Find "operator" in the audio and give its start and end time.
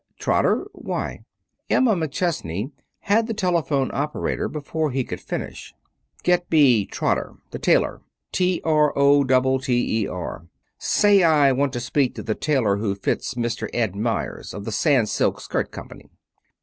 3.93-4.49